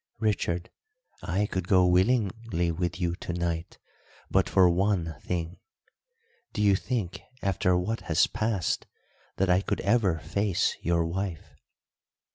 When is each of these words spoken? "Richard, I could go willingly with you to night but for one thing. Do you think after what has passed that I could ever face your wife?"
"Richard, 0.17 0.71
I 1.21 1.45
could 1.45 1.67
go 1.67 1.85
willingly 1.85 2.71
with 2.71 2.99
you 2.99 3.15
to 3.17 3.33
night 3.33 3.77
but 4.31 4.49
for 4.49 4.67
one 4.67 5.15
thing. 5.21 5.59
Do 6.53 6.63
you 6.63 6.75
think 6.75 7.21
after 7.43 7.77
what 7.77 8.01
has 8.09 8.25
passed 8.25 8.87
that 9.37 9.51
I 9.51 9.61
could 9.61 9.81
ever 9.81 10.17
face 10.17 10.75
your 10.81 11.05
wife?" 11.05 11.53